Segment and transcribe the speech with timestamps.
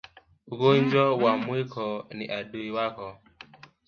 [0.53, 1.83] Ugonjwa wa Mwinuko
[2.17, 3.07] ni adui wako